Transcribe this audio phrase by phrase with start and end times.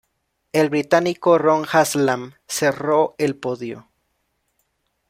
[0.51, 3.87] El británico Ron Haslam cerró el podio.